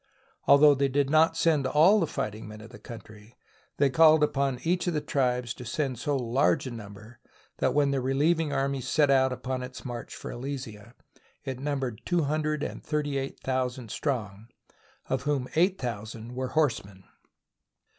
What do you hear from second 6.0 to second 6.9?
large a